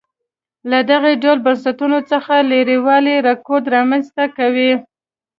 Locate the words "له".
0.71-0.79